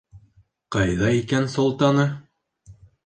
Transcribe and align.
Ҡайҙа 0.75 1.11
икән 1.19 1.45
Солтаны? 1.57 2.07